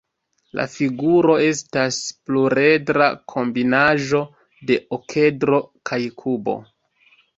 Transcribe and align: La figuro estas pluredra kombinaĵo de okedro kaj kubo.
La 0.59 0.63
figuro 0.75 1.35
estas 1.47 1.99
pluredra 2.29 3.09
kombinaĵo 3.35 4.23
de 4.71 4.79
okedro 4.99 5.61
kaj 5.91 6.01
kubo. 6.23 6.57